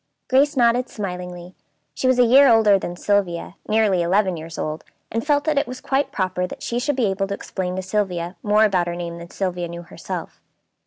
[0.29, 1.53] Grace nodded smilingly.
[1.93, 5.67] She was a year older than Sylvia, nearly eleven years old, and felt that it
[5.67, 8.95] was quite proper that she should be able to explain to Sylvia more about her
[8.95, 10.41] name than Sylvia knew herself.